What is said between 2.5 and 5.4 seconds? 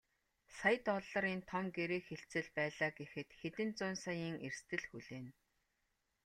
байлаа гэхэд хэдэн зуун саяын эрсдэл хүлээнэ.